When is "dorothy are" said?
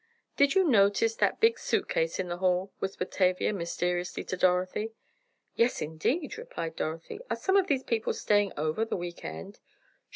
6.75-7.35